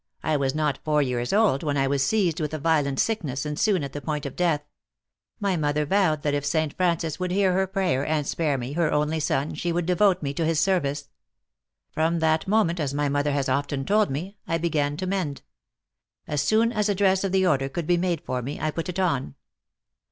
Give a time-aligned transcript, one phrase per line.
[0.23, 3.59] I was not four years old when I was seized with a violent sickness, and,
[3.59, 4.63] soon at the point of death.
[5.39, 6.75] My mother vowed that if St.
[6.75, 10.33] Francis would hear her prayer, and spare me, her only son, she would devote me
[10.33, 11.09] to his service.
[11.91, 15.43] From that moment, as my mother has often told me, I began to mend.
[16.27, 18.89] As soon as a dress of the order could be made for me, I put
[18.89, 19.35] it on.